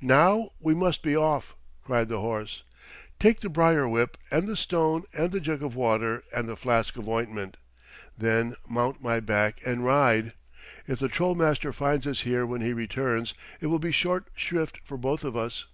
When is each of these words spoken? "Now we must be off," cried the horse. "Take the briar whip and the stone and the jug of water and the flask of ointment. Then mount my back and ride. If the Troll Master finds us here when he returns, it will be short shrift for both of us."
"Now 0.00 0.52
we 0.60 0.72
must 0.72 1.02
be 1.02 1.16
off," 1.16 1.56
cried 1.82 2.06
the 2.08 2.20
horse. 2.20 2.62
"Take 3.18 3.40
the 3.40 3.48
briar 3.48 3.88
whip 3.88 4.16
and 4.30 4.46
the 4.46 4.54
stone 4.54 5.02
and 5.12 5.32
the 5.32 5.40
jug 5.40 5.64
of 5.64 5.74
water 5.74 6.22
and 6.32 6.48
the 6.48 6.54
flask 6.56 6.96
of 6.96 7.08
ointment. 7.08 7.56
Then 8.16 8.54
mount 8.70 9.02
my 9.02 9.18
back 9.18 9.58
and 9.66 9.84
ride. 9.84 10.32
If 10.86 11.00
the 11.00 11.08
Troll 11.08 11.34
Master 11.34 11.72
finds 11.72 12.06
us 12.06 12.20
here 12.20 12.46
when 12.46 12.60
he 12.60 12.72
returns, 12.72 13.34
it 13.60 13.66
will 13.66 13.80
be 13.80 13.90
short 13.90 14.28
shrift 14.36 14.78
for 14.84 14.96
both 14.96 15.24
of 15.24 15.36
us." 15.36 15.66